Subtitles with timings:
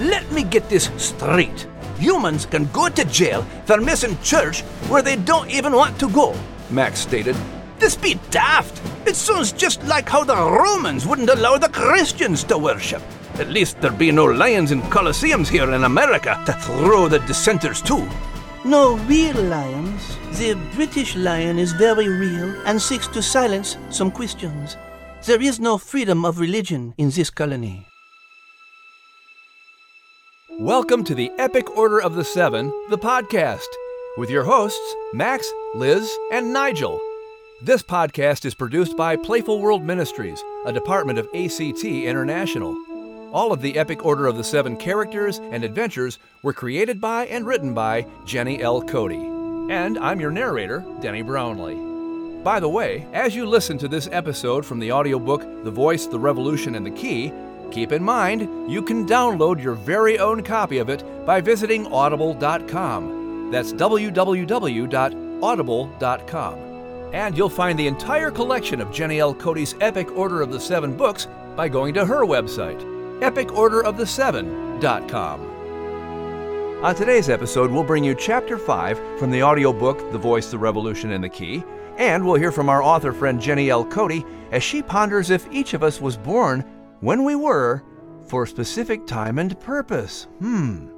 [0.00, 1.66] let me get this straight.
[1.98, 6.34] Humans can go to jail for missing church where they don't even want to go,
[6.70, 7.36] Max stated.
[7.78, 8.80] This be daft.
[9.06, 13.02] It sounds just like how the Romans wouldn't allow the Christians to worship.
[13.34, 17.80] At least there be no lions in coliseums here in America to throw the dissenters
[17.82, 18.06] to.
[18.64, 20.16] No real lions.
[20.38, 24.76] The British lion is very real and seeks to silence some Christians.
[25.24, 27.89] There is no freedom of religion in this colony.
[30.60, 33.64] Welcome to the Epic Order of the Seven, the podcast,
[34.18, 37.00] with your hosts, Max, Liz, and Nigel.
[37.62, 42.76] This podcast is produced by Playful World Ministries, a department of ACT International.
[43.32, 47.46] All of the Epic Order of the Seven characters and adventures were created by and
[47.46, 48.82] written by Jenny L.
[48.82, 49.12] Cote.
[49.70, 52.42] And I'm your narrator, Denny Brownlee.
[52.44, 56.20] By the way, as you listen to this episode from the audiobook The Voice, the
[56.20, 57.32] Revolution, and the Key,
[57.70, 63.50] keep in mind you can download your very own copy of it by visiting audible.com.
[63.50, 66.58] That's www.audible.com.
[67.12, 69.34] And you'll find the entire collection of Jenny L.
[69.34, 72.80] Cote's Epic Order of the Seven books by going to her website,
[73.20, 75.46] epicorderoftheseven.com.
[76.84, 81.10] On today's episode, we'll bring you Chapter 5 from the audiobook The Voice, the Revolution,
[81.10, 81.62] and the Key,
[81.98, 83.84] and we'll hear from our author friend Jenny L.
[83.84, 86.64] Cote as she ponders if each of us was born
[87.00, 87.82] when we were
[88.26, 90.24] for a specific time and purpose.
[90.38, 90.88] Hmm,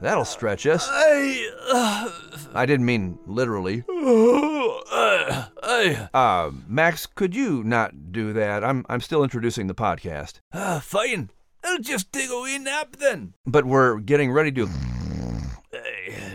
[0.00, 0.86] that'll stretch us.
[0.90, 1.50] I.
[1.72, 2.10] Uh,
[2.54, 3.84] I didn't mean literally.
[3.88, 6.08] uh, I.
[6.12, 8.64] Uh, Max, could you not do that?
[8.64, 10.40] I'm, I'm still introducing the podcast.
[10.52, 11.30] Uh, fine.
[11.62, 13.34] I'll just take a wee nap then.
[13.46, 14.68] But we're getting ready to.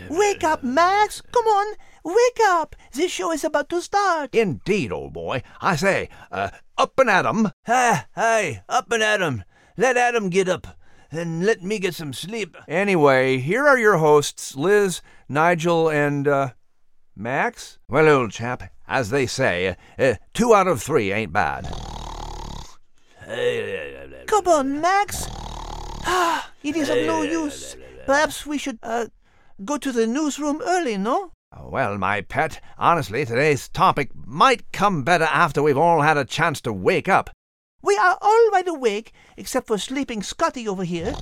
[0.08, 1.20] Wake up, Max!
[1.20, 1.74] Come on,
[2.06, 2.76] wake up!
[2.92, 4.34] This show is about to start.
[4.34, 5.42] Indeed, old boy.
[5.60, 7.50] I say, uh, up and at 'em.
[7.66, 9.44] Hi, hi, up and at 'em.
[9.76, 10.66] Let Adam get up,
[11.10, 12.56] and let me get some sleep.
[12.68, 16.50] Anyway, here are your hosts, Liz, Nigel, and, uh,
[17.14, 17.78] Max?
[17.88, 21.64] Well, old chap, as they say, uh, two out of three ain't bad.
[24.26, 25.26] Come on, Max!
[26.08, 27.76] Ah, it is of no use.
[28.06, 29.06] Perhaps we should, uh,
[29.64, 31.32] go to the newsroom early, no?
[31.62, 36.60] Well, my pet, honestly, today's topic might come better after we've all had a chance
[36.62, 37.30] to wake up.
[37.82, 41.14] We are all wide awake, except for sleeping Scotty over here.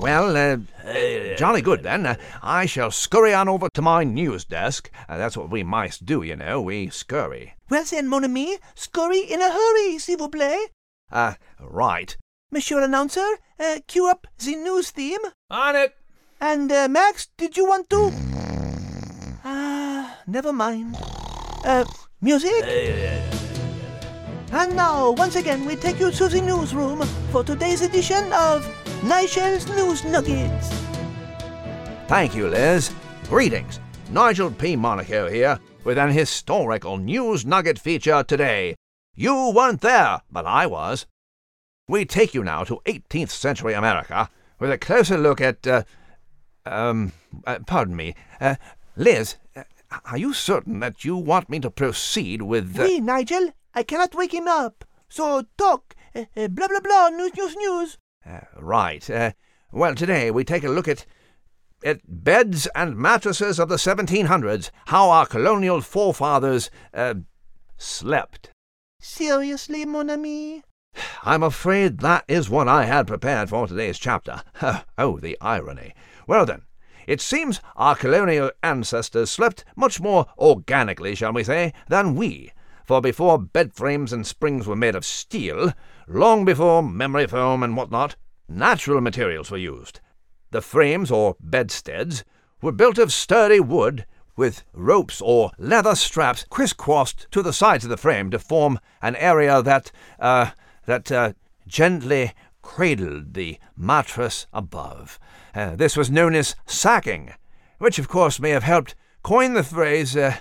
[0.00, 2.06] Well, uh, uh, jolly good then.
[2.06, 4.90] Uh, I shall scurry on over to my news desk.
[5.08, 6.60] Uh, that's what we mice do, you know.
[6.60, 7.54] We scurry.
[7.70, 10.66] Well then, mon ami, scurry in a hurry, s'il vous plaît.
[11.10, 12.16] Uh, right.
[12.50, 15.20] Monsieur Announcer, uh, cue up the news theme.
[15.50, 15.96] On it!
[16.40, 18.12] And, uh, Max, did you want to?
[20.32, 20.96] Never mind.
[21.62, 21.84] Uh,
[22.22, 22.64] music?
[24.50, 28.66] And now, once again, we take you to the newsroom for today's edition of
[29.04, 30.70] Nigel's News Nuggets.
[32.08, 32.90] Thank you, Liz.
[33.28, 33.78] Greetings.
[34.08, 34.74] Nigel P.
[34.74, 38.74] Monaco here with an historical news nugget feature today.
[39.14, 41.04] You weren't there, but I was.
[41.88, 45.82] We take you now to 18th century America with a closer look at, uh,
[46.64, 47.12] um,
[47.46, 48.54] uh, pardon me, uh,
[48.96, 49.36] Liz,
[50.04, 52.82] are you certain that you want me to proceed with the.
[52.82, 54.84] Oui, Nigel, I cannot wake him up.
[55.08, 57.98] So talk, uh, uh, blah blah blah, news news news.
[58.26, 59.08] Uh, right.
[59.08, 59.32] Uh,
[59.72, 61.06] well, today we take a look at.
[61.84, 67.14] At beds and mattresses of the 1700s, how our colonial forefathers, uh,
[67.76, 68.52] slept.
[69.00, 70.62] Seriously, mon ami?
[71.24, 74.42] I'm afraid that is what I had prepared for today's chapter.
[74.96, 75.92] oh, the irony.
[76.28, 76.62] Well then,
[77.06, 82.52] it seems our colonial ancestors slept much more organically, shall we say, than we.
[82.84, 85.72] For before bed frames and springs were made of steel,
[86.06, 88.16] long before memory foam and what not,
[88.48, 90.00] natural materials were used.
[90.50, 92.24] The frames, or bedsteads,
[92.60, 94.04] were built of sturdy wood,
[94.36, 99.16] with ropes or leather straps crisscrossed to the sides of the frame to form an
[99.16, 100.50] area that, uh,
[100.86, 101.32] that, uh,
[101.66, 105.18] gently cradled the mattress above.
[105.54, 107.34] Uh, this was known as sacking,
[107.78, 110.36] which of course may have helped coin the phrase, uh,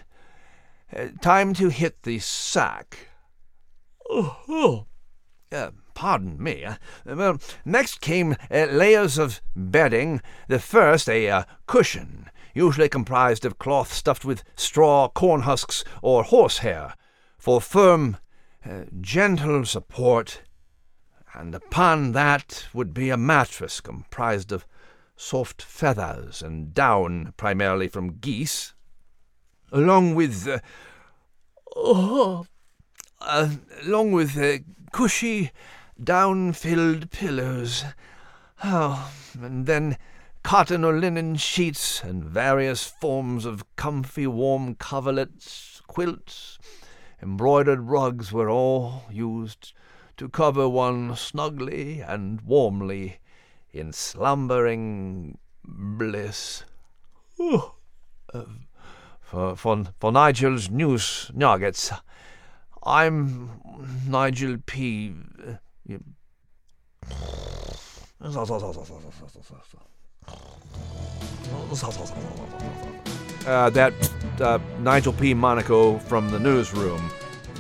[0.96, 3.10] uh, time to hit the sack.
[4.10, 4.86] Oh, oh.
[5.94, 6.64] Pardon me.
[6.64, 6.76] Uh,
[7.06, 10.22] well, next came layers of bedding.
[10.48, 16.96] The first, a cushion, usually comprised of cloth stuffed with straw, corn husks, or horsehair,
[17.38, 18.18] for firm,
[19.00, 20.42] gentle support.
[21.34, 24.66] And upon that would be a mattress comprised of
[25.16, 28.74] soft feathers and down, primarily from geese,
[29.72, 30.60] along with, uh,
[31.76, 32.46] oh,
[33.22, 33.50] uh,
[33.86, 34.58] along with uh,
[34.92, 35.52] cushy,
[36.04, 37.86] down-filled pillows.
[38.64, 39.98] Oh, and then
[40.44, 46.58] cotton or linen sheets and various forms of comfy warm coverlets, quilts,
[47.22, 49.74] embroidered rugs were all used
[50.22, 53.18] to cover one snugly and warmly
[53.74, 55.36] in slumbering
[55.66, 56.64] bliss.
[58.32, 58.44] Uh,
[59.20, 61.92] for, for, for Nigel's news nuggets,
[62.84, 63.50] I'm
[64.08, 65.16] Nigel P.
[73.48, 73.94] Uh, that
[74.40, 75.34] uh, Nigel P.
[75.34, 77.10] Monaco from the newsroom.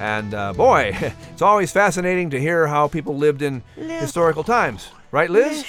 [0.01, 0.97] And uh, boy,
[1.31, 4.89] it's always fascinating to hear how people lived in historical times.
[5.11, 5.63] Right, Liz?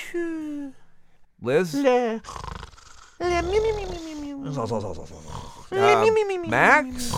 [1.42, 1.74] Liz?
[1.74, 2.18] Uh,
[6.48, 7.12] Max?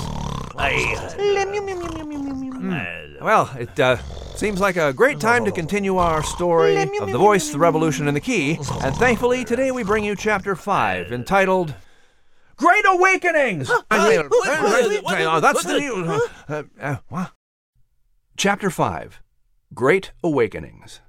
[3.20, 3.96] Well, it uh,
[4.34, 8.16] seems like a great time to continue our story of the voice, the revolution, and
[8.16, 8.58] the key.
[8.82, 11.74] And thankfully, today we bring you chapter 5, entitled
[12.56, 13.70] Great Awakenings!
[15.40, 16.20] That's the new.
[16.48, 17.26] Uh, uh?
[18.36, 19.20] Chapter 5
[19.72, 21.00] Great Awakenings.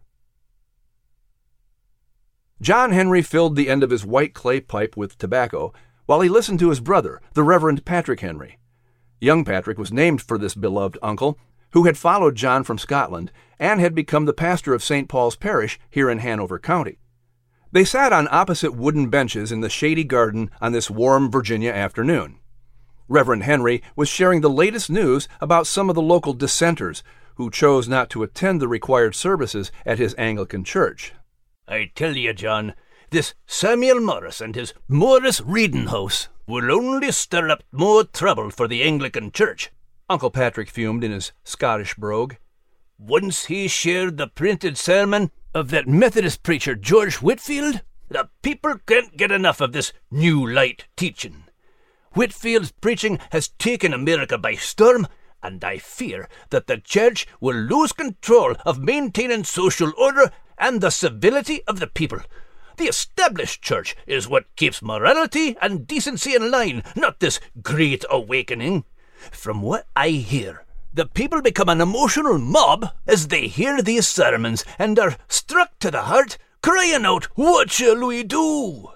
[2.61, 5.73] John Henry filled the end of his white clay pipe with tobacco
[6.05, 8.59] while he listened to his brother, the Reverend Patrick Henry.
[9.19, 11.37] Young Patrick was named for this beloved uncle,
[11.71, 15.09] who had followed John from Scotland and had become the pastor of St.
[15.09, 16.99] Paul's Parish here in Hanover County.
[17.71, 22.39] They sat on opposite wooden benches in the shady garden on this warm Virginia afternoon.
[23.07, 27.03] Reverend Henry was sharing the latest news about some of the local dissenters
[27.35, 31.13] who chose not to attend the required services at his Anglican church.
[31.67, 32.73] I tell you, John,
[33.09, 38.67] this Samuel Morris and his Morris Reading House will only stir up more trouble for
[38.67, 39.71] the Anglican Church.
[40.09, 42.35] Uncle Patrick fumed in his Scottish brogue.
[42.97, 47.81] Once he shared the printed sermon of that Methodist preacher, George Whitefield?
[48.09, 51.45] the people can't get enough of this new light teaching.
[52.11, 55.07] Whitefield's preaching has taken America by storm,
[55.41, 60.91] and I fear that the Church will lose control of maintaining social order and the
[60.91, 62.19] civility of the people.
[62.77, 68.83] The established church is what keeps morality and decency in line, not this great awakening.
[69.31, 70.64] From what I hear,
[70.95, 75.91] the people become an emotional mob as they hear these sermons and are struck to
[75.91, 78.91] the heart, crying out, What shall we do?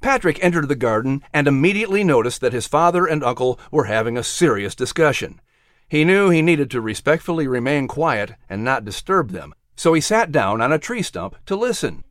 [0.00, 4.24] Patrick entered the garden and immediately noticed that his father and uncle were having a
[4.24, 5.40] serious discussion.
[5.88, 10.32] He knew he needed to respectfully remain quiet and not disturb them, so he sat
[10.32, 12.02] down on a tree stump to listen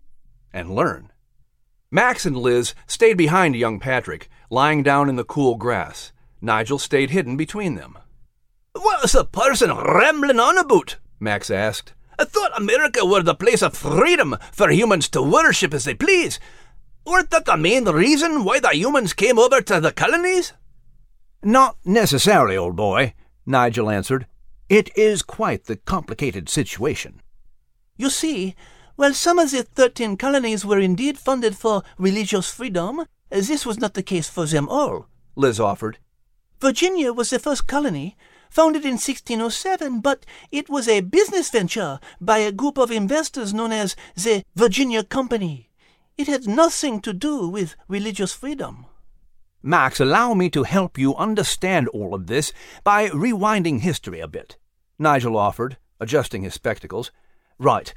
[0.54, 1.12] and learn.
[1.92, 6.14] Max and Liz stayed behind young Patrick, lying down in the cool grass.
[6.40, 7.98] Nigel stayed hidden between them.
[8.82, 10.96] What's the person rambling on about?
[11.20, 11.94] Max asked.
[12.18, 16.40] I thought America were the place of freedom for humans to worship as they please.
[17.06, 20.54] Weren't that the main reason why the humans came over to the colonies?
[21.44, 23.16] Not necessarily, old boy,
[23.46, 24.28] Nigel answered.
[24.70, 27.22] It is quite the complicated situation.
[27.98, 28.56] You see,
[28.96, 33.94] while some of the thirteen colonies were indeed funded for religious freedom, this was not
[33.94, 35.98] the case for them all, Liz offered.
[36.62, 38.16] Virginia was the first colony,
[38.50, 43.72] founded in 1607, but it was a business venture by a group of investors known
[43.72, 45.70] as the Virginia Company.
[46.18, 48.86] It had nothing to do with religious freedom.
[49.62, 52.54] Max, allow me to help you understand all of this
[52.84, 54.58] by rewinding history a bit,
[54.98, 57.12] Nigel offered, adjusting his spectacles.
[57.58, 57.94] Right.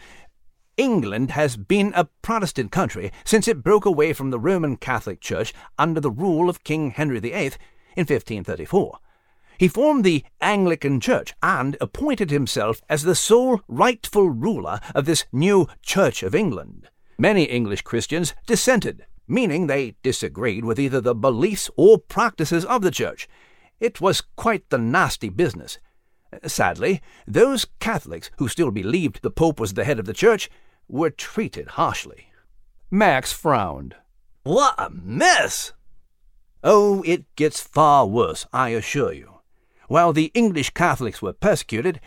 [0.76, 5.52] England has been a Protestant country since it broke away from the Roman Catholic Church
[5.78, 7.52] under the rule of King Henry VIII
[7.94, 8.98] in 1534.
[9.62, 15.24] He formed the Anglican Church and appointed himself as the sole rightful ruler of this
[15.30, 16.88] new Church of England.
[17.16, 22.90] Many English Christians dissented, meaning they disagreed with either the beliefs or practices of the
[22.90, 23.28] Church.
[23.78, 25.78] It was quite the nasty business.
[26.44, 30.50] Sadly, those Catholics who still believed the Pope was the head of the Church
[30.88, 32.32] were treated harshly.
[32.90, 33.94] Max frowned.
[34.42, 35.72] What a mess!
[36.64, 39.31] Oh, it gets far worse, I assure you.
[39.92, 42.00] While the English Catholics were persecuted,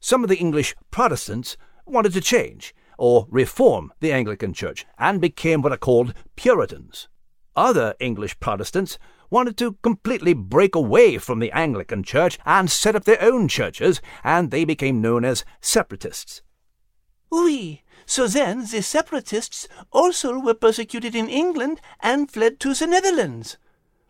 [0.00, 5.60] some of the English Protestants wanted to change or reform the Anglican Church and became
[5.60, 7.08] what are called Puritans.
[7.54, 13.04] Other English Protestants wanted to completely break away from the Anglican Church and set up
[13.04, 16.40] their own churches, and they became known as Separatists.
[17.30, 23.58] Oui, so then the Separatists also were persecuted in England and fled to the Netherlands.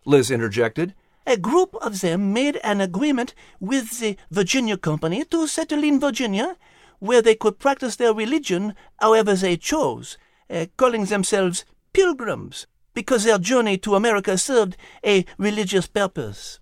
[0.05, 0.95] Liz interjected.
[1.27, 6.55] A group of them made an agreement with the Virginia Company to settle in Virginia,
[6.99, 10.17] where they could practice their religion however they chose,
[10.49, 16.61] uh, calling themselves pilgrims, because their journey to America served a religious purpose.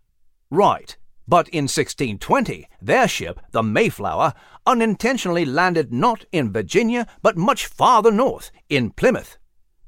[0.50, 0.98] Right.
[1.27, 4.34] But in 1620, their ship, the Mayflower,
[4.65, 9.38] unintentionally landed not in Virginia, but much farther north, in Plymouth.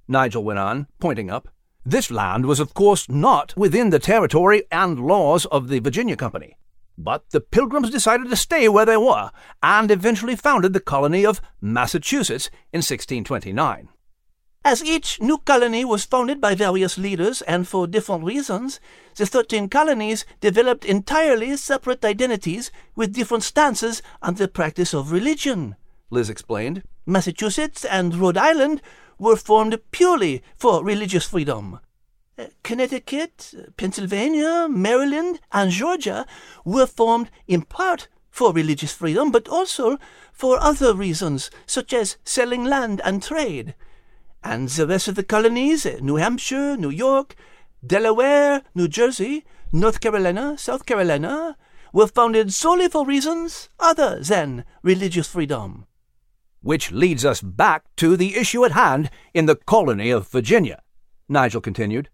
[0.07, 1.47] Nigel went on, pointing up.
[1.89, 6.57] This land was, of course, not within the territory and laws of the Virginia Company.
[6.97, 9.31] But the Pilgrims decided to stay where they were,
[9.63, 13.87] and eventually founded the colony of Massachusetts in 1629.
[14.65, 18.81] As each new colony was founded by various leaders and for different reasons,
[19.15, 25.77] the 13 colonies developed entirely separate identities with different stances on the practice of religion.
[26.09, 26.83] Liz explained.
[27.05, 28.81] Massachusetts and Rhode Island
[29.17, 31.79] were formed purely for religious freedom.
[32.37, 36.25] Uh, Connecticut, Pennsylvania, Maryland, and Georgia
[36.63, 39.97] were formed in part for religious freedom, but also
[40.31, 43.73] for other reasons, such as selling land and trade.
[44.43, 47.35] And the rest of the colonies, uh, New Hampshire, New York,
[47.85, 51.57] Delaware, New Jersey, North Carolina, South Carolina,
[51.91, 55.86] were founded solely for reasons other than religious freedom.
[56.67, 60.81] Which leads us back to the issue at hand in the colony of Virginia.
[61.29, 62.09] Nigel continued.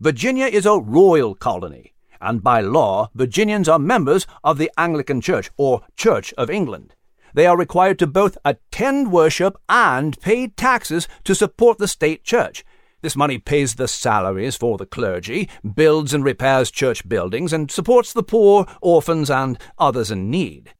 [0.00, 5.48] Virginia is a royal colony, and by law, Virginians are members of the Anglican Church,
[5.56, 6.96] or Church of England.
[7.34, 12.64] They are required to both attend worship and pay taxes to support the state church.
[13.00, 18.12] This money pays the salaries for the clergy, builds and repairs church buildings, and supports
[18.12, 20.74] the poor, orphans, and others in need.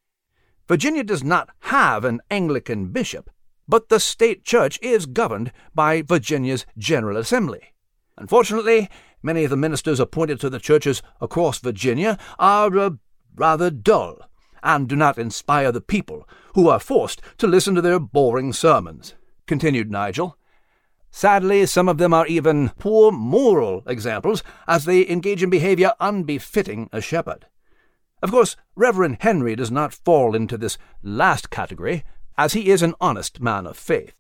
[0.67, 3.31] Virginia does not have an Anglican bishop,
[3.69, 7.75] but the state church is governed by Virginia's General Assembly.
[8.17, 8.89] Unfortunately,
[9.23, 12.91] many of the ministers appointed to the churches across Virginia are uh,
[13.37, 14.19] rather dull
[14.63, 19.15] and do not inspire the people, who are forced to listen to their boring sermons,
[19.47, 20.39] continued Nigel.
[21.11, 26.89] Sadly, some of them are even poor moral examples, as they engage in behavior unbefitting
[26.93, 27.47] a shepherd.
[28.25, 32.05] Of course, Reverend Henry does not fall into this last category,
[32.39, 34.15] as he is an honest man of faith.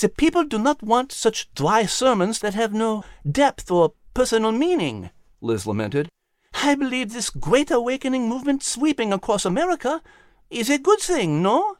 [0.00, 5.10] The people do not want such dry sermons that have no depth or personal meaning,
[5.42, 6.08] Liz lamented.
[6.54, 10.00] I believe this great awakening movement sweeping across America
[10.48, 11.76] is a good thing, no?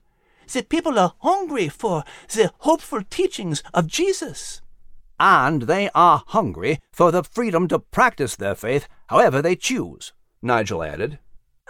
[0.53, 4.61] The people are hungry for the hopeful teachings of Jesus.
[5.19, 10.83] And they are hungry for the freedom to practice their faith however they choose, Nigel
[10.83, 11.19] added.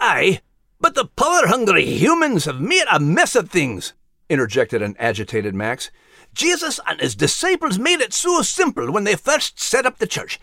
[0.03, 0.41] Aye,
[0.79, 3.93] but the power hungry humans have made a mess of things,
[4.29, 5.91] interjected an agitated Max.
[6.33, 10.39] Jesus and his disciples made it so simple when they first set up the church.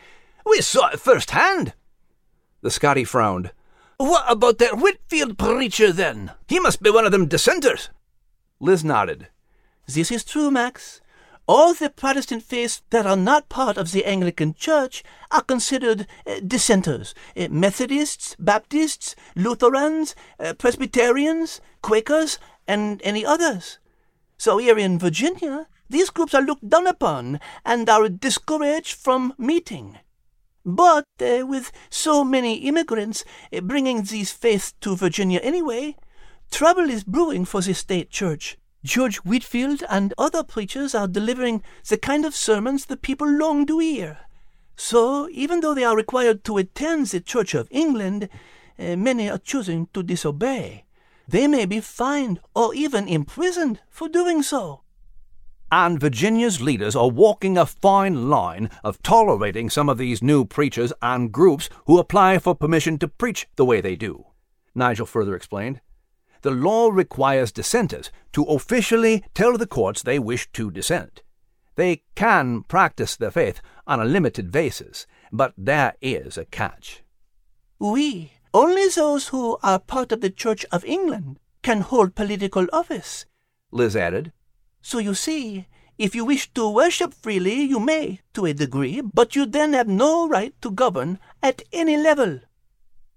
[0.47, 1.75] We saw it firsthand.
[2.61, 3.51] The Scotty frowned.
[3.97, 6.31] What about that Whitefield preacher then?
[6.47, 7.91] He must be one of them dissenters.
[8.61, 9.27] Liz nodded.
[9.89, 11.01] This is true, Max.
[11.49, 16.41] All the Protestant faiths that are not part of the Anglican Church are considered uh,
[16.47, 23.79] dissenters uh, Methodists, Baptists, Lutherans, uh, Presbyterians, Quakers, and any others.
[24.37, 29.99] So here in Virginia, these groups are looked down upon and are discouraged from meeting.
[30.67, 33.25] But uh, with so many immigrants
[33.55, 35.97] uh, bringing these faiths to Virginia anyway,
[36.51, 38.59] trouble is brewing for the state church.
[38.85, 43.81] George Whitefield and other preachers are delivering the kind of sermons the people long to
[43.81, 44.19] hear.
[44.77, 48.29] So, even though they are required to attend the Church of England,
[48.79, 50.85] uh, many are choosing to disobey.
[51.27, 54.83] They may be fined or even imprisoned for doing so.
[55.71, 60.93] And Virginia's leaders are walking a fine line of tolerating some of these new preachers
[61.03, 64.27] and groups who apply for permission to preach the way they do.
[64.75, 65.81] Nigel further explained
[66.43, 71.23] the law requires dissenters to officially tell the courts they wish to dissent.
[71.77, 77.03] They can practice their faith on a limited basis, but there is a catch.
[77.79, 83.27] Oui, only those who are part of the Church of England can hold political office,
[83.71, 84.33] Liz added.
[84.81, 85.67] So you see,
[85.99, 89.89] if you wish to worship freely, you may, to a degree, but you then have
[89.89, 92.41] no right to govern at any level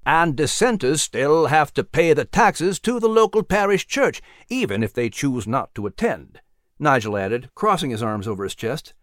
[0.05, 4.93] and dissenters still have to pay the taxes to the local parish church, even if
[4.93, 6.41] they choose not to attend.
[6.79, 8.93] Nigel added, crossing his arms over his chest.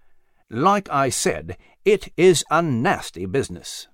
[0.51, 3.87] Like I said, it is a nasty business.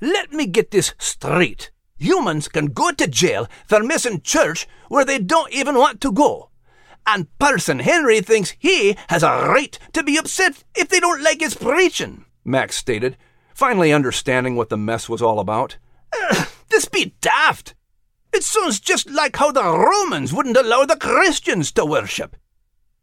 [0.00, 1.70] Let me get this straight.
[1.98, 6.50] Humans can go to jail for missing church where they don't even want to go.
[7.06, 11.40] And Parson Henry thinks he has a right to be upset if they don't like
[11.40, 13.16] his preaching, Max stated,
[13.54, 15.76] finally understanding what the mess was all about.
[16.70, 17.74] this be daft.
[18.32, 22.36] It sounds just like how the Romans wouldn't allow the Christians to worship.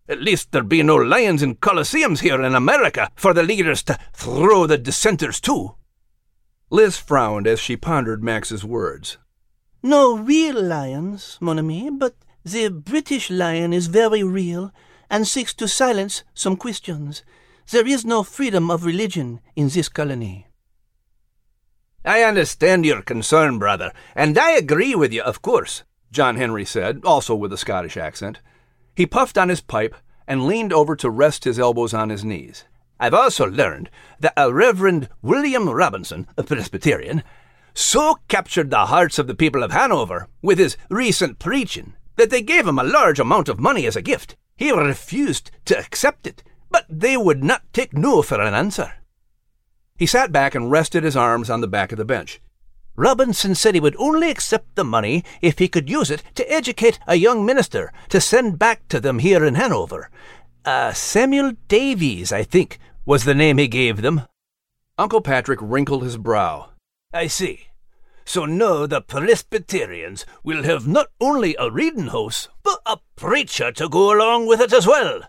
[0.08, 4.00] At least there be no lions in coliseums here in America for the leaders to
[4.12, 5.76] throw the dissenters to.
[6.72, 9.20] Liz frowned as she pondered Max's words.
[9.84, 14.72] No real lions, mon ami, but the British lion is very real
[15.10, 17.24] and seeks to silence some Christians.
[17.72, 20.49] There is no freedom of religion in this colony.
[22.06, 27.02] I understand your concern, brother, and I agree with you, of course, John Henry said,
[27.04, 28.40] also with a Scottish accent.
[28.96, 29.96] He puffed on his pipe
[30.28, 32.64] and leaned over to rest his elbows on his knees.
[33.00, 33.90] I've also learned
[34.20, 37.24] that a Reverend William Robinson, a Presbyterian,
[37.74, 42.42] so captured the hearts of the people of Hanover with his recent preaching that they
[42.42, 44.36] gave him a large amount of money as a gift.
[44.58, 48.94] He refused to accept it, but they would not take no for an answer.
[50.00, 52.40] He sat back and rested his arms on the back of the bench.
[52.96, 57.00] Robinson said he would only accept the money if he could use it to educate
[57.06, 60.10] a young minister to send back to them here in Hanover.
[60.64, 64.22] Uh, Samuel Davies, I think, was the name he gave them.
[64.98, 66.70] Uncle Patrick wrinkled his brow.
[67.14, 67.68] I see.
[68.24, 73.90] So now the Presbyterians will have not only a reading house, but a preacher to
[73.90, 75.24] go along with it as well.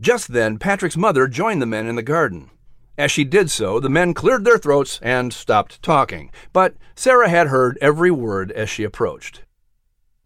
[0.00, 2.50] Just then, Patrick's mother joined the men in the garden.
[2.96, 7.48] As she did so, the men cleared their throats and stopped talking, but Sarah had
[7.48, 9.42] heard every word as she approached.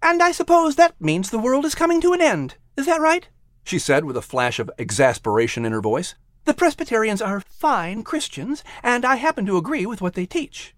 [0.02, 2.56] And I suppose that means the world is coming to an end.
[2.76, 3.28] Is that right?
[3.64, 6.14] she said with a flash of exasperation in her voice.
[6.44, 10.74] The Presbyterians are fine Christians, and I happen to agree with what they teach.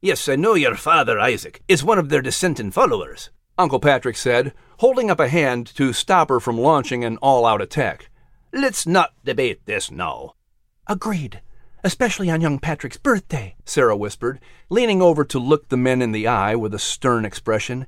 [0.00, 4.52] Yes, I know your father, Isaac, is one of their dissenting followers, Uncle Patrick said,
[4.78, 8.08] holding up a hand to stop her from launching an all out attack.
[8.52, 10.34] Let's not debate this now.
[10.86, 11.40] Agreed.
[11.84, 16.26] Especially on young Patrick's birthday, Sarah whispered, leaning over to look the men in the
[16.26, 17.86] eye with a stern expression.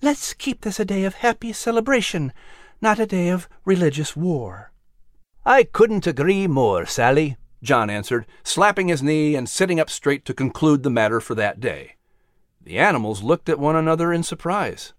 [0.00, 2.32] Let's keep this a day of happy celebration,
[2.80, 4.72] not a day of religious war.
[5.44, 10.34] I couldn't agree more, Sally, John answered, slapping his knee and sitting up straight to
[10.34, 11.96] conclude the matter for that day.
[12.62, 14.94] The animals looked at one another in surprise.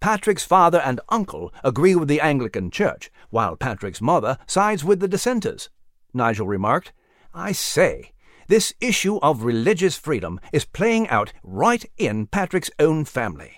[0.00, 5.08] Patrick's father and uncle agree with the Anglican Church, while Patrick's mother sides with the
[5.08, 5.70] dissenters,
[6.12, 6.92] Nigel remarked.
[7.34, 8.12] I say,
[8.48, 13.52] this issue of religious freedom is playing out right in Patrick's own family.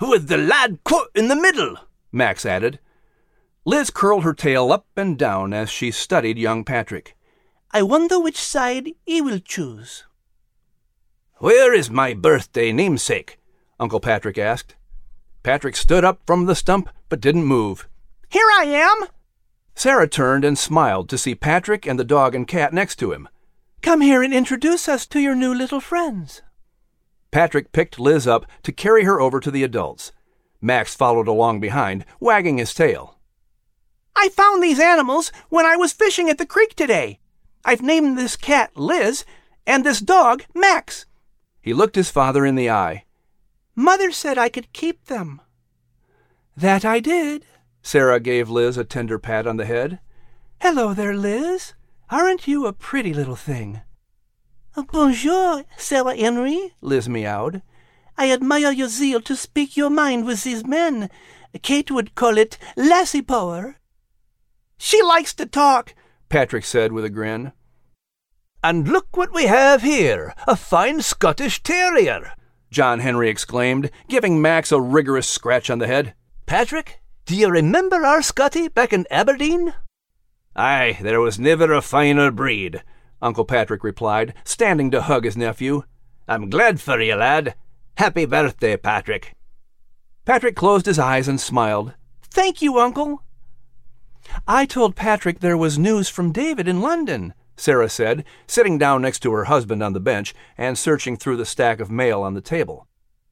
[0.00, 1.76] With the lad caught in the middle,
[2.12, 2.78] Max added.
[3.64, 7.16] Liz curled her tail up and down as she studied young Patrick.
[7.72, 10.04] I wonder which side he will choose.
[11.36, 13.38] Where is my birthday namesake?
[13.78, 14.76] Uncle Patrick asked.
[15.42, 17.88] Patrick stood up from the stump but didn't move.
[18.28, 19.08] Here I am,
[19.74, 23.28] Sarah turned and smiled to see Patrick and the dog and cat next to him.
[23.82, 26.42] Come here and introduce us to your new little friends.
[27.30, 30.12] Patrick picked Liz up to carry her over to the adults.
[30.60, 33.18] Max followed along behind, wagging his tail.
[34.14, 37.20] I found these animals when I was fishing at the creek today.
[37.64, 39.24] I've named this cat Liz
[39.66, 41.06] and this dog Max.
[41.62, 43.04] He looked his father in the eye.
[43.74, 45.40] Mother said I could keep them.
[46.56, 47.46] That I did.
[47.82, 50.00] Sarah gave Liz a tender pat on the head.
[50.60, 51.74] Hello there, Liz.
[52.10, 53.80] Aren't you a pretty little thing?
[54.76, 57.62] Uh, bonjour, Sarah Henry, Liz meowed.
[58.16, 61.08] I admire your zeal to speak your mind with these men.
[61.62, 63.76] Kate would call it lassie power.
[64.76, 65.94] She likes to talk,
[66.28, 67.52] Patrick said with a grin.
[68.62, 72.32] And look what we have here a fine Scottish terrier,
[72.70, 76.14] John Henry exclaimed, giving Max a rigorous scratch on the head.
[76.46, 76.99] Patrick,
[77.30, 79.72] do you remember our Scotty back in Aberdeen?
[80.56, 82.82] Aye, there was never a finer breed,
[83.22, 85.84] Uncle Patrick replied, standing to hug his nephew.
[86.26, 87.54] I'm glad for you, lad.
[87.98, 89.36] Happy birthday, Patrick.
[90.24, 91.94] Patrick closed his eyes and smiled.
[92.20, 93.22] Thank you, Uncle.
[94.48, 99.20] I told Patrick there was news from David in London, Sarah said, sitting down next
[99.20, 102.40] to her husband on the bench and searching through the stack of mail on the
[102.40, 102.88] table.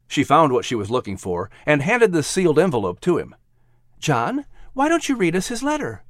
[0.06, 3.34] She found what she was looking for and handed the sealed envelope to him.
[3.98, 6.04] John, why don't you read us his letter?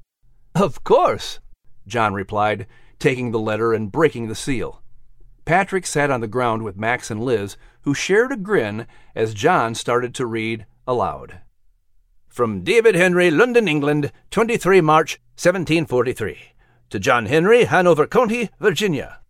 [0.54, 1.40] Of course,
[1.86, 2.66] John replied,
[2.98, 4.82] taking the letter and breaking the seal.
[5.44, 9.74] Patrick sat on the ground with Max and Liz, who shared a grin as John
[9.74, 11.40] started to read aloud.
[12.28, 16.38] From David Henry, London, England, 23 March 1743.
[16.90, 19.20] To John Henry, Hanover County, Virginia.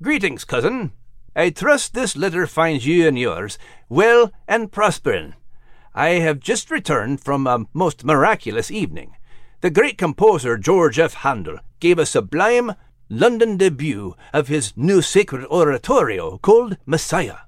[0.00, 0.92] Greetings, cousin.
[1.34, 5.34] I trust this letter finds you and yours well and prospering.
[5.94, 9.16] I have just returned from a most miraculous evening.
[9.60, 11.14] The great composer George F.
[11.14, 12.72] Handel gave a sublime
[13.10, 17.38] London debut of his new sacred oratorio called Messiah.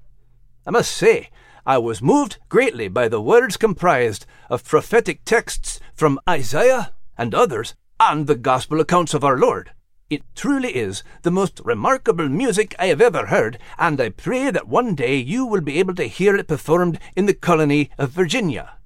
[0.67, 1.29] I must say,
[1.65, 7.73] I was moved greatly by the words comprised of prophetic texts from Isaiah and others,
[7.99, 9.71] and the gospel accounts of our Lord.
[10.07, 14.67] It truly is the most remarkable music I have ever heard, and I pray that
[14.67, 18.77] one day you will be able to hear it performed in the colony of Virginia.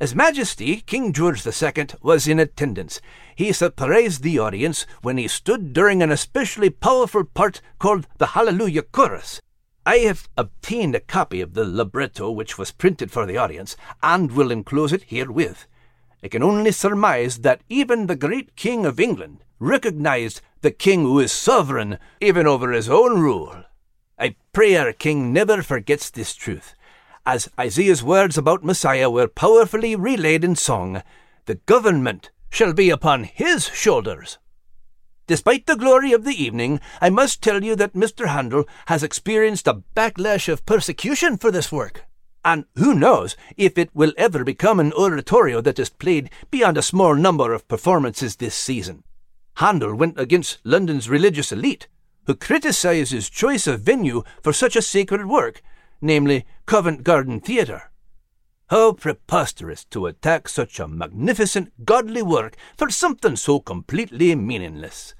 [0.00, 3.00] His Majesty King George II was in attendance.
[3.36, 8.82] He surprised the audience when he stood during an especially powerful part called the Hallelujah
[8.82, 9.40] Chorus.
[9.86, 14.32] I have obtained a copy of the libretto which was printed for the audience, and
[14.32, 15.64] will enclose it herewith.
[16.24, 21.18] I can only surmise that even the great King of England recognized the King who
[21.20, 23.64] is sovereign even over his own rule.
[24.18, 26.74] I pray our King never forgets this truth.
[27.24, 31.02] As Isaiah's words about Messiah were powerfully relayed in song,
[31.46, 34.38] the government shall be upon his shoulders.
[35.26, 38.28] Despite the glory of the evening, I must tell you that Mr.
[38.28, 42.04] Handel has experienced a backlash of persecution for this work.
[42.44, 46.82] And who knows if it will ever become an oratorio that is played beyond a
[46.82, 49.02] small number of performances this season.
[49.56, 51.88] Handel went against London's religious elite,
[52.26, 55.62] who criticized his choice of venue for such a sacred work,
[56.00, 57.90] namely Covent Garden Theatre.
[58.68, 65.14] How preposterous to attack such a magnificent, godly work for something so completely meaningless.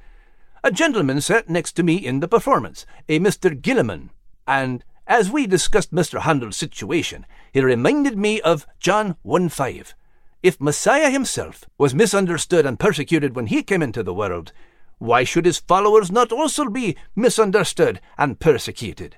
[0.63, 3.59] A gentleman sat next to me in the performance, a Mr.
[3.59, 4.11] Gilliman,
[4.47, 6.23] and as we discussed Mr.
[6.23, 9.95] Handel's situation, he reminded me of John 1 5.
[10.43, 14.53] If Messiah himself was misunderstood and persecuted when he came into the world,
[14.99, 19.17] why should his followers not also be misunderstood and persecuted?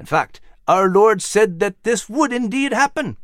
[0.00, 3.16] In fact, our Lord said that this would indeed happen.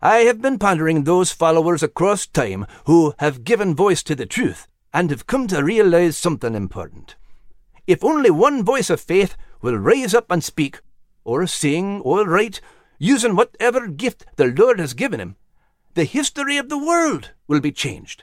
[0.00, 4.68] I have been pondering those followers across time who have given voice to the truth
[4.92, 7.16] and have come to realize something important.
[7.86, 10.80] If only one voice of faith will rise up and speak,
[11.24, 12.60] or sing, or write,
[12.98, 15.36] using whatever gift the Lord has given him,
[15.98, 18.22] the history of the world will be changed.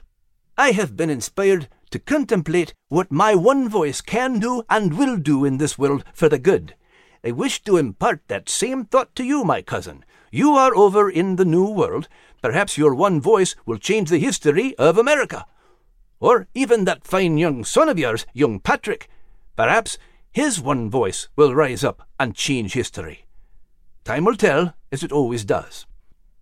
[0.57, 5.43] I have been inspired to contemplate what my one voice can do and will do
[5.43, 6.73] in this world for the good.
[7.21, 11.35] I wish to impart that same thought to you, my cousin, you are over in
[11.35, 12.07] the New World.
[12.41, 15.45] Perhaps your one voice will change the history of America.
[16.21, 19.09] Or even that fine young son of yours, young Patrick.
[19.57, 19.97] Perhaps
[20.31, 23.25] his one voice will rise up and change history.
[24.05, 25.85] Time will tell, as it always does.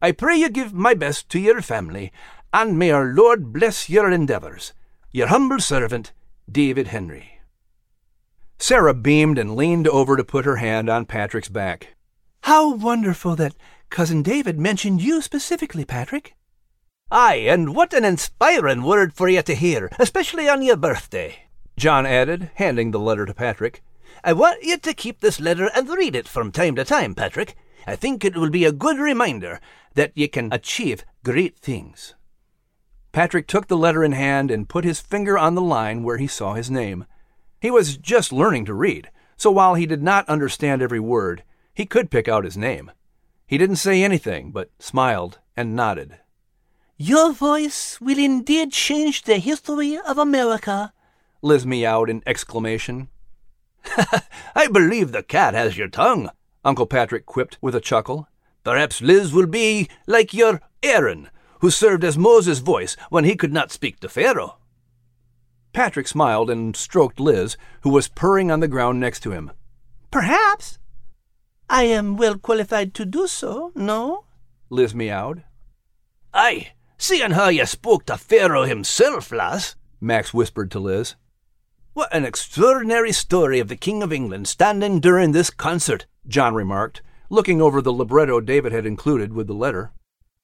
[0.04, 2.12] I pray you give my best to your family,
[2.52, 4.74] and may our Lord bless your endeavours.
[5.14, 6.12] Your humble servant,
[6.52, 7.40] David Henry.
[8.60, 11.96] Sarah beamed and leaned over to put her hand on Patrick's back.
[12.42, 13.56] How wonderful that
[13.90, 16.36] Cousin David mentioned you specifically, Patrick.
[17.10, 21.46] Aye, and what an inspiring word for you to hear, especially on your birthday,
[21.78, 23.82] John added, handing the letter to Patrick.
[24.22, 27.56] I want you to keep this letter and read it from time to time, Patrick.
[27.86, 29.60] I think it will be a good reminder
[29.96, 32.16] that ye can achieve great things.
[33.12, 36.28] Patrick took the letter in hand and put his finger on the line where he
[36.28, 37.06] saw his name.
[37.62, 41.86] He was just learning to read, so while he did not understand every word, he
[41.86, 42.92] could pick out his name.
[43.46, 46.18] He didn't say anything, but smiled and nodded.
[46.98, 50.94] Your voice will indeed change the history of America,
[51.44, 53.10] Liz meowed in exclamation.
[54.56, 56.30] I believe the cat has your tongue,
[56.64, 58.30] Uncle Patrick quipped with a chuckle.
[58.64, 63.54] Perhaps Liz will be like your Aaron, who served as Moses' voice when he could
[63.54, 64.58] not speak to Pharaoh.
[65.74, 69.52] Patrick smiled and stroked Liz, who was purring on the ground next to him.
[70.12, 70.78] Perhaps.
[71.70, 74.26] I am well qualified to do so, no?
[74.70, 75.44] Liz meowed.
[76.34, 81.16] Aye, seeing how you spoke to Pharaoh himself, lass, Max whispered to Liz.
[81.94, 87.02] What an extraordinary story of the King of England standing during this concert, John remarked,
[87.34, 89.92] looking over the libretto David had included with the letter.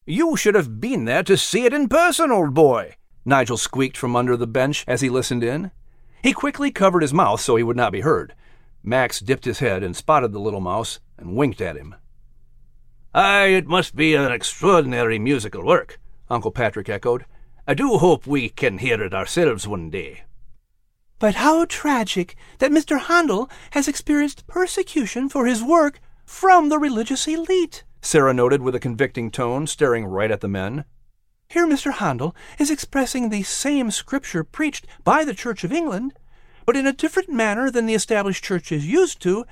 [0.07, 4.15] You should have been there to see it in person, old boy, Nigel squeaked from
[4.15, 5.69] under the bench as he listened in.
[6.23, 8.33] He quickly covered his mouth so he would not be heard.
[8.81, 11.93] Max dipped his head and spotted the little mouse and winked at him.
[13.13, 17.23] Aye, it must be an extraordinary musical work, Uncle Patrick echoed.
[17.67, 20.23] I do hope we can hear it ourselves one day.
[21.19, 22.99] But how tragic that Mr.
[22.99, 28.79] Handel has experienced persecution for his work from the religious elite, Sarah noted with a
[28.79, 30.85] convicting tone, staring right at the men.
[31.49, 31.91] Here Mr.
[31.91, 36.13] Handel is expressing the same scripture preached by the Church of England,
[36.65, 39.43] but in a different manner than the established church is used to,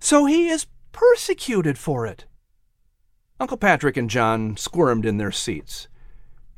[0.00, 2.26] so he is persecuted for it.
[3.38, 5.86] Uncle Patrick and John squirmed in their seats.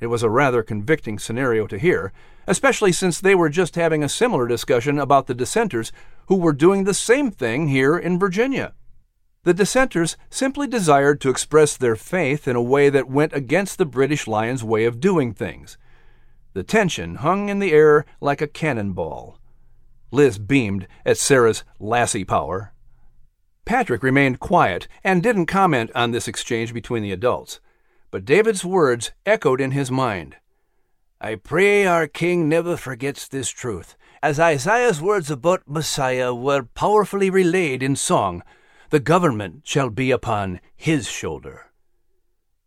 [0.01, 2.13] It was a rather convicting scenario to hear,
[2.49, 5.93] especially since they were just having a similar discussion about the dissenters
[6.27, 8.73] who were doing the same thing here in Virginia.
[9.49, 13.87] The dissenters simply desired to express their faith in a way that went against the
[13.87, 15.79] British Lion's way of doing things.
[16.53, 19.39] The tension hung in the air like a cannonball.
[20.11, 22.75] Liz beamed at Sarah's lassie power.
[23.65, 27.59] Patrick remained quiet and didn't comment on this exchange between the adults,
[28.11, 30.37] but David's words echoed in his mind.
[31.23, 37.31] I pray our King never forgets this truth, as Isaiah's words about Messiah were powerfully
[37.31, 38.43] relayed in song
[38.91, 41.67] The government shall be upon his shoulder.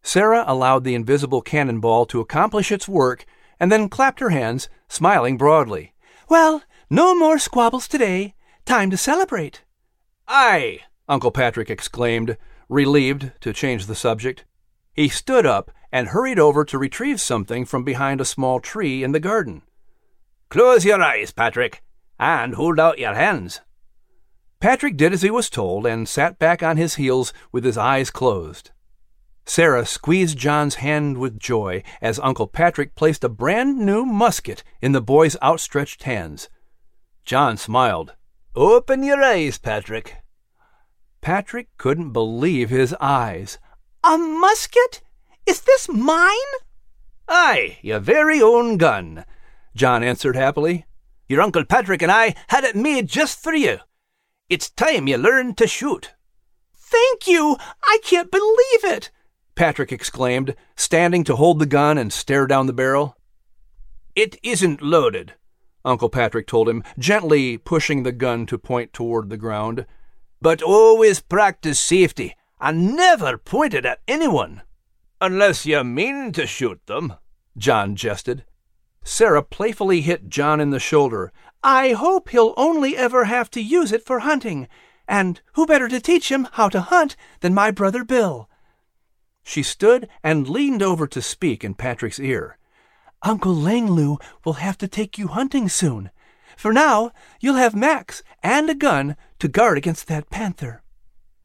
[0.03, 3.25] Sarah allowed the invisible cannonball to accomplish its work
[3.59, 5.93] and then clapped her hands, smiling broadly.
[6.29, 8.35] Well, no more squabbles today.
[8.65, 9.63] Time to celebrate.
[10.27, 12.37] Aye, Uncle Patrick exclaimed,
[12.69, 14.45] relieved to change the subject.
[14.93, 19.11] He stood up and hurried over to retrieve something from behind a small tree in
[19.11, 19.61] the garden.
[20.49, 21.83] Close your eyes, Patrick,
[22.19, 23.61] and hold out your hands.
[24.61, 28.11] Patrick did as he was told and sat back on his heels with his eyes
[28.11, 28.69] closed.
[29.43, 34.91] Sarah squeezed John's hand with joy as Uncle Patrick placed a brand new musket in
[34.91, 36.47] the boy's outstretched hands.
[37.25, 38.13] John smiled.
[38.55, 40.17] Open your eyes, Patrick.
[41.21, 43.57] Patrick couldn't believe his eyes.
[44.03, 45.01] A musket?
[45.47, 46.51] Is this mine?
[47.27, 49.25] Aye, your very own gun,
[49.75, 50.85] John answered happily.
[51.27, 53.79] Your Uncle Patrick and I had it made just for you.
[54.51, 56.11] It's time you learned to shoot.
[56.75, 57.55] Thank you!
[57.85, 59.09] I can't believe it!
[59.55, 63.15] Patrick exclaimed, standing to hold the gun and stare down the barrel.
[64.13, 65.35] It isn't loaded,
[65.85, 69.85] Uncle Patrick told him, gently pushing the gun to point toward the ground.
[70.41, 74.63] But always practice safety, and never point it at anyone.
[75.21, 77.13] Unless you mean to shoot them,
[77.55, 78.43] John jested.
[79.01, 81.31] Sarah playfully hit John in the shoulder.
[81.63, 84.67] I hope he'll only ever have to use it for hunting,
[85.07, 88.49] and who better to teach him how to hunt than my brother Bill?
[89.43, 92.57] She stood and leaned over to speak in Patrick's ear.
[93.23, 96.09] Uncle Langloo will have to take you hunting soon.
[96.57, 100.81] For now, you'll have Max and a gun to guard against that panther.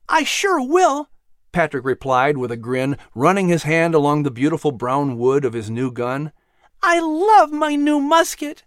[0.09, 1.11] I sure will,
[1.53, 5.71] Patrick replied with a grin, running his hand along the beautiful brown wood of his
[5.71, 6.33] new gun.
[6.83, 8.65] I love my new musket.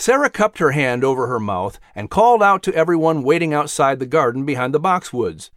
[0.00, 4.06] Sarah cupped her hand over her mouth and called out to everyone waiting outside the
[4.06, 5.50] garden behind the boxwoods.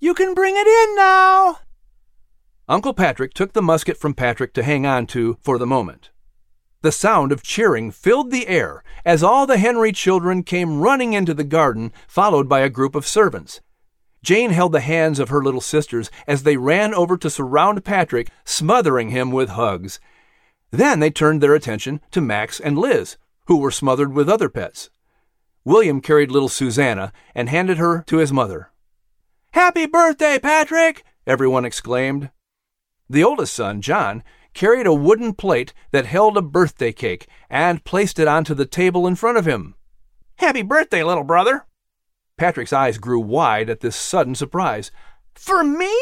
[0.00, 1.58] You can bring it in now.
[2.66, 6.08] Uncle Patrick took the musket from Patrick to hang on to for the moment.
[6.80, 11.34] The sound of cheering filled the air as all the Henry children came running into
[11.34, 13.60] the garden, followed by a group of servants.
[14.22, 18.30] Jane held the hands of her little sisters as they ran over to surround Patrick,
[18.46, 20.00] smothering him with hugs.
[20.70, 23.18] Then they turned their attention to Max and Liz,
[23.52, 24.88] who were smothered with other pets.
[25.62, 28.70] William carried little Susanna and handed her to his mother.
[29.50, 31.04] Happy birthday, Patrick!
[31.26, 32.30] everyone exclaimed.
[33.10, 34.22] The oldest son, John,
[34.54, 39.06] carried a wooden plate that held a birthday cake and placed it onto the table
[39.06, 39.74] in front of him.
[40.36, 41.66] Happy birthday, little brother!
[42.38, 44.90] Patrick's eyes grew wide at this sudden surprise.
[45.34, 45.94] For me?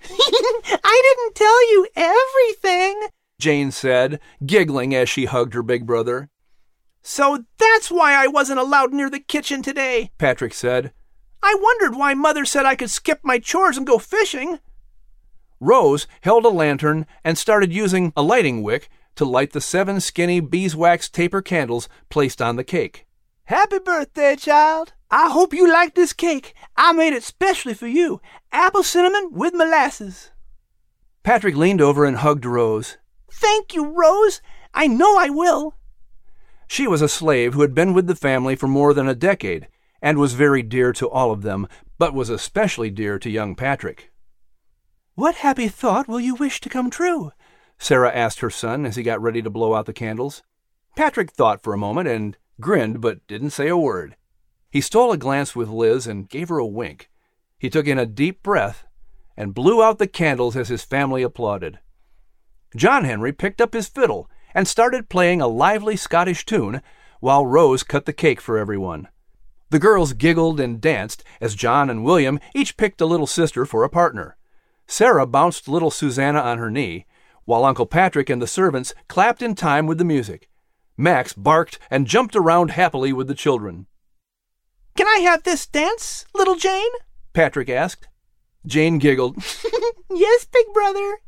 [0.08, 3.08] I didn't tell you everything,
[3.40, 6.28] Jane said, giggling as she hugged her big brother.
[7.02, 10.92] So that's why I wasn't allowed near the kitchen today, Patrick said.
[11.40, 14.58] I wondered why Mother said I could skip my chores and go fishing.
[15.60, 20.40] Rose held a lantern and started using a lighting wick to light the seven skinny
[20.40, 23.06] beeswax taper candles placed on the cake.
[23.44, 24.94] Happy birthday, child!
[25.12, 26.54] I hope you like this cake.
[26.76, 28.20] I made it specially for you.
[28.50, 30.32] Apple cinnamon with molasses.
[31.22, 32.98] Patrick leaned over and hugged Rose.
[33.40, 34.42] Thank you, Rose.
[34.74, 35.76] I know I will.
[36.66, 39.68] She was a slave who had been with the family for more than a decade
[40.02, 44.10] and was very dear to all of them, but was especially dear to young Patrick.
[45.14, 47.30] What happy thought will you wish to come true?
[47.78, 50.42] Sarah asked her son as he got ready to blow out the candles.
[50.96, 54.16] Patrick thought for a moment and grinned, but didn't say a word.
[54.68, 57.08] He stole a glance with Liz and gave her a wink.
[57.56, 58.84] He took in a deep breath
[59.36, 61.78] and blew out the candles as his family applauded.
[62.76, 66.82] John Henry picked up his fiddle and started playing a lively Scottish tune
[67.20, 69.08] while Rose cut the cake for everyone.
[69.70, 73.84] The girls giggled and danced as John and William each picked a little sister for
[73.84, 74.36] a partner.
[74.86, 77.04] Sarah bounced little Susanna on her knee,
[77.44, 80.48] while Uncle Patrick and the servants clapped in time with the music.
[80.96, 83.86] Max barked and jumped around happily with the children.
[84.96, 86.90] Can I have this dance, little Jane?
[87.32, 88.08] Patrick asked.
[88.66, 89.36] Jane giggled.
[90.10, 91.18] yes, big brother.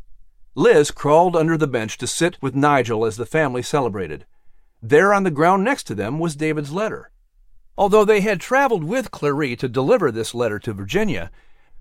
[0.54, 4.26] Liz crawled under the bench to sit with Nigel as the family celebrated.
[4.82, 7.10] There on the ground next to them was David's letter.
[7.78, 11.30] Although they had traveled with Clarie to deliver this letter to Virginia,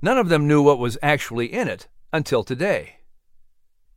[0.02, 2.98] none of them knew what was actually in it until today.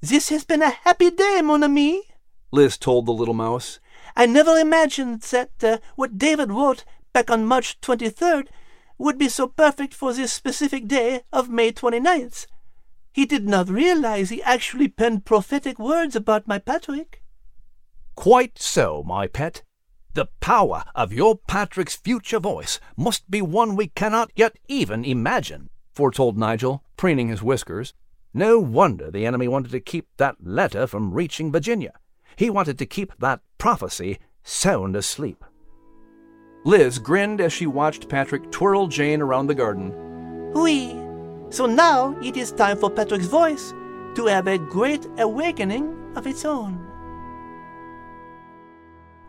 [0.01, 2.03] This has been a happy day, mon ami,
[2.53, 3.81] Liz told the little mouse.
[4.15, 8.49] I never imagined that uh, what David wrote back on March 23rd
[8.99, 12.47] would be so perfect for this specific day of May 29th.
[13.13, 17.23] He did not realize he actually penned prophetic words about my Patrick.
[18.15, 19.63] Quite so, my pet.
[20.15, 25.71] The power of your Patrick's future voice must be one we cannot yet even imagine,
[25.95, 27.95] foretold Nigel, preening his whiskers.
[28.35, 31.93] No wonder the enemy wanted to keep that letter from reaching Virginia.
[32.37, 35.45] He wanted to keep that prophecy sound asleep.
[36.65, 40.53] Liz grinned as she watched Patrick twirl Jane around the garden.
[40.55, 41.02] Oui.
[41.53, 43.75] So now it is time for Patrick's voice
[44.15, 46.81] to have a great awakening of its own.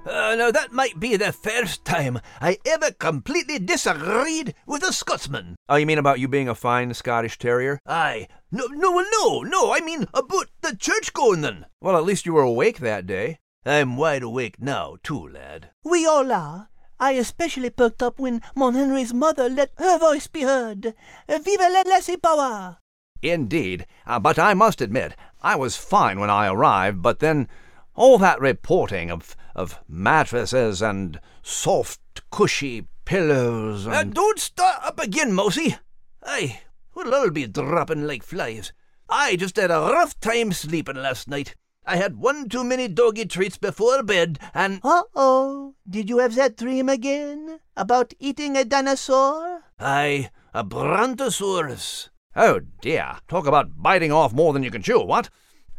[0.06, 5.58] Uh, now that might be the first time I ever completely disagreed with a Scotsman.
[5.68, 7.80] Oh, you mean about you being a fine Scottish terrier?
[7.86, 8.28] Aye.
[8.52, 11.66] No, no, no, no, I mean about the church going then.
[11.82, 13.40] Well, at least you were awake that day.
[13.66, 15.72] I'm wide awake now, too, lad.
[15.84, 16.70] We all are.
[17.00, 20.94] I especially perked up when Mon Henry's mother let her voice be heard.
[21.28, 22.78] Vive la laissez power!
[23.22, 27.48] Indeed, uh, but I must admit, I was fine when I arrived, but then
[27.96, 32.00] all that reporting of of mattresses and soft,
[32.32, 33.96] cushy pillows and...
[33.96, 35.78] Uh, don't start up again, Mosey.
[36.24, 36.62] Aye,
[36.96, 38.74] we'll all be dropping like flies.
[39.10, 41.56] I just had a rough time sleeping last night.
[41.86, 44.80] I had one too many doggy treats before bed, and...
[44.84, 45.76] Uh-oh.
[45.90, 47.60] Did you have that dream again?
[47.76, 49.64] About eating a dinosaur?
[49.80, 52.10] Aye, a brontosaurus.
[52.36, 55.30] Oh dear, talk about biting off more than you can chew, what?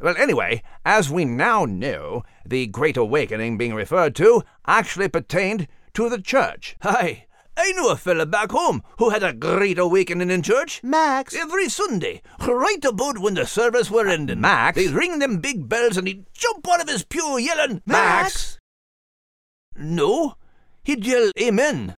[0.01, 6.09] Well, anyway, as we now know, the Great Awakening being referred to actually pertained to
[6.09, 6.77] the church.
[6.83, 10.81] Aye, I knew a fella back home who had a great awakening in church.
[10.83, 11.35] Max.
[11.35, 14.41] Every Sunday, right about when the service were ending.
[14.41, 14.77] Max?
[14.77, 18.59] They'd ring them big bells and he'd jump out of his pew yelling, Max?
[19.77, 20.35] No,
[20.83, 21.95] he'd yell, Amen.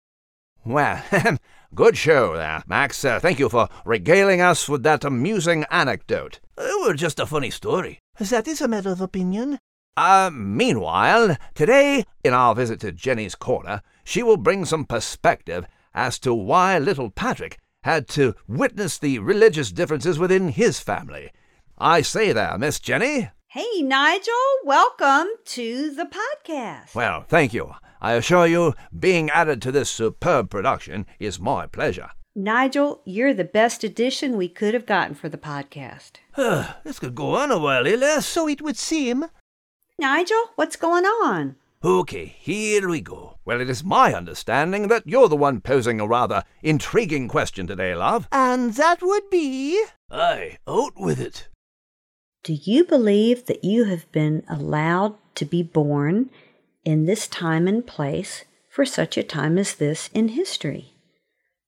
[0.64, 1.03] Well,
[1.75, 3.05] good show there, Max.
[3.05, 6.40] Uh, thank you for regaling us with that amusing anecdote.
[6.59, 8.01] It was just a funny story.
[8.19, 9.59] That is a matter of opinion.
[9.97, 16.16] Uh, meanwhile, today, in our visit to Jenny's Corner, she will bring some perspective as
[16.21, 21.33] to why little Patrick had to witness the religious differences within his family.
[21.77, 23.31] I say there, Miss Jenny.
[23.49, 24.33] Hey, Nigel,
[24.64, 26.95] welcome to the podcast.
[26.95, 27.73] Well, thank you.
[28.01, 32.11] I assure you, being added to this superb production is my pleasure.
[32.37, 36.19] Nigel, you're the best addition we could have gotten for the podcast.
[36.85, 39.25] this could go on a while, eh, So it would seem.
[39.99, 41.57] Nigel, what's going on?
[41.85, 43.39] Okay, here we go.
[43.45, 47.95] Well, it is my understanding that you're the one posing a rather intriguing question today,
[47.95, 48.29] love.
[48.33, 49.85] And that would be.
[50.11, 51.49] Aye, out with it.
[52.43, 56.31] Do you believe that you have been allowed to be born
[56.85, 60.95] in this time and place for such a time as this in history?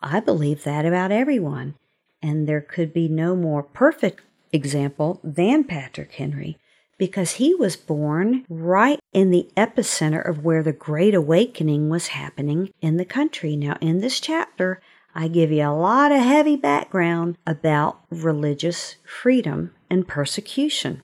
[0.01, 1.75] I believe that about everyone,
[2.23, 6.59] and there could be no more perfect example than Patrick Henry
[6.99, 12.71] because he was born right in the epicenter of where the Great Awakening was happening
[12.83, 13.57] in the country.
[13.57, 14.81] Now, in this chapter,
[15.15, 21.03] I give you a lot of heavy background about religious freedom and persecution.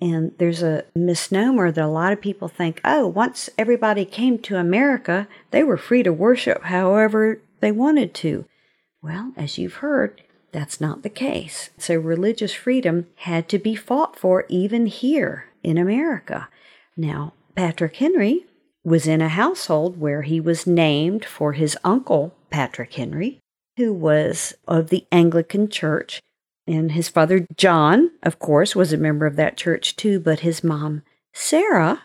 [0.00, 4.56] And there's a misnomer that a lot of people think, oh, once everybody came to
[4.56, 8.44] America, they were free to worship however they wanted to.
[9.00, 10.22] Well, as you've heard,
[10.56, 11.68] that's not the case.
[11.76, 16.48] So religious freedom had to be fought for even here in America.
[16.96, 18.46] Now, Patrick Henry
[18.82, 23.38] was in a household where he was named for his uncle, Patrick Henry,
[23.76, 26.22] who was of the Anglican Church.
[26.66, 30.64] And his father, John, of course, was a member of that church too, but his
[30.64, 31.02] mom,
[31.34, 32.04] Sarah,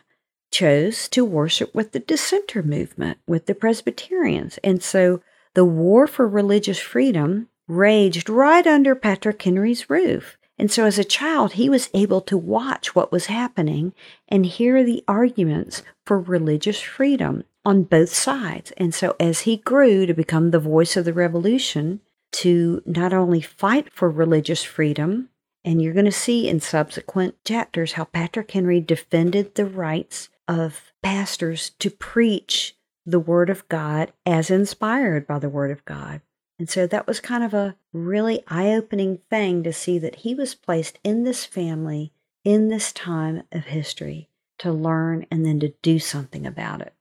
[0.51, 4.59] chose to worship with the dissenter movement, with the Presbyterians.
[4.61, 5.21] And so
[5.53, 10.37] the war for religious freedom raged right under Patrick Henry's roof.
[10.57, 13.93] And so as a child, he was able to watch what was happening
[14.27, 18.71] and hear the arguments for religious freedom on both sides.
[18.77, 23.41] And so as he grew to become the voice of the revolution, to not only
[23.41, 25.29] fight for religious freedom,
[25.63, 30.91] and you're going to see in subsequent chapters how Patrick Henry defended the rights of
[31.03, 32.75] pastors to preach
[33.05, 36.21] the Word of God as inspired by the Word of God.
[36.61, 40.35] And so that was kind of a really eye opening thing to see that he
[40.35, 45.73] was placed in this family in this time of history to learn and then to
[45.81, 46.93] do something about it.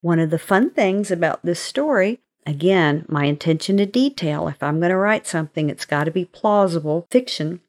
[0.00, 4.78] One of the fun things about this story, again, my attention to detail, if I'm
[4.78, 7.60] going to write something, it's got to be plausible fiction.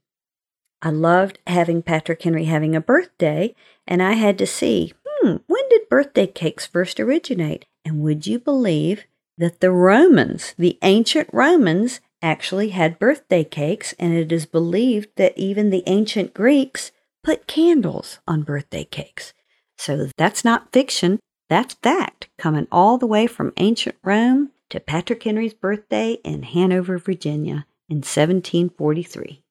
[0.82, 3.54] I loved having Patrick Henry having a birthday,
[3.86, 7.66] and I had to see, hmm, when did birthday cakes first originate?
[7.84, 9.04] And would you believe
[9.38, 15.38] that the Romans, the ancient Romans, actually had birthday cakes, and it is believed that
[15.38, 16.92] even the ancient Greeks
[17.24, 19.34] put candles on birthday cakes.
[19.78, 21.20] So that's not fiction,
[21.50, 26.98] that's fact, coming all the way from ancient Rome to Patrick Henry's birthday in Hanover,
[26.98, 29.44] Virginia in 1743.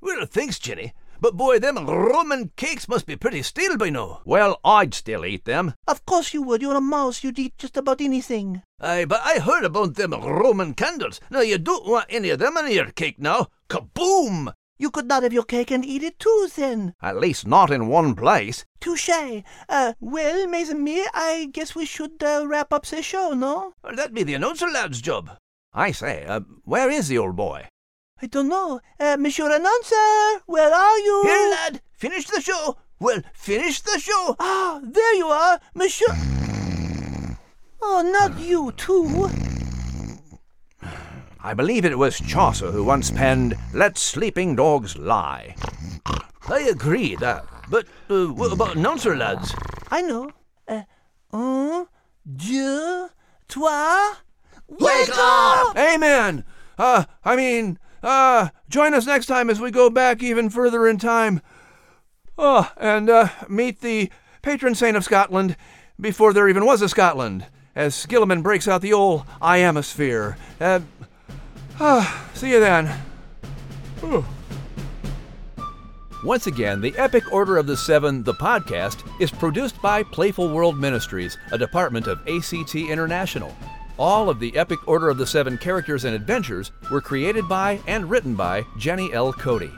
[0.00, 0.94] Well, thanks, Jenny.
[1.20, 4.22] But boy, them Roman cakes must be pretty stale by now.
[4.24, 5.74] Well, I'd still eat them.
[5.86, 6.62] Of course you would.
[6.62, 7.24] You're a mouse.
[7.24, 8.62] You'd eat just about anything.
[8.80, 11.20] Aye, but I heard about them Roman candles.
[11.30, 13.48] Now, you don't want any of them in your cake now.
[13.68, 14.52] Kaboom!
[14.80, 16.94] You could not have your cake and eat it too, then.
[17.02, 18.64] At least not in one place.
[18.80, 19.42] Touche.
[19.68, 23.72] Uh, well, mes amis, I guess we should uh, wrap up the show, no?
[23.82, 25.30] That'd be the announcer lad's job.
[25.74, 27.66] I say, uh, where is the old boy?
[28.20, 28.80] I don't know.
[28.98, 31.22] Uh, Monsieur Announcer, where are you?
[31.24, 32.76] Here, lad, finish the show.
[32.98, 34.34] Well, finish the show.
[34.40, 36.06] Ah, there you are, Monsieur.
[37.80, 39.30] Oh, not you, too.
[41.40, 45.54] I believe it was Chaucer who once penned, Let sleeping dogs lie.
[46.48, 47.44] I agree that.
[47.70, 49.54] But uh, what about announcer lads?
[49.92, 50.32] I know.
[50.66, 50.82] Uh,
[51.32, 51.86] un,
[52.26, 53.10] deux,
[53.46, 54.14] trois.
[54.66, 55.76] Wake up!
[55.78, 56.44] Amen!
[56.76, 60.98] Uh, I mean, uh, join us next time as we go back even further in
[60.98, 61.40] time.
[62.36, 64.10] Oh, and uh, meet the
[64.42, 65.56] patron saint of Scotland
[66.00, 70.36] before there even was a Scotland, as Skilliman breaks out the old iomosphere.
[70.60, 70.80] Uh,
[71.80, 73.00] uh, see you then.
[76.24, 80.76] Once again, the Epic Order of the Seven, the podcast, is produced by Playful World
[80.78, 83.56] Ministries, a department of ACT International.
[83.98, 88.08] All of the Epic Order of the Seven characters and adventures were created by and
[88.08, 89.32] written by Jenny L.
[89.32, 89.72] Cote.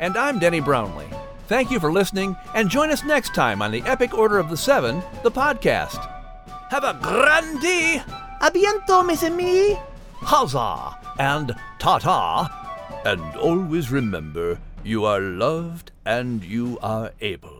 [0.00, 1.08] And I'm Denny Brownlee.
[1.48, 4.56] Thank you for listening, and join us next time on the Epic Order of the
[4.56, 6.04] Seven, the podcast.
[6.68, 8.02] Have a grand day.
[8.42, 9.78] A bientôt, mes amis.
[10.20, 12.52] Huzzah and ta-ta.
[13.06, 17.57] And always remember, you are loved and you are able.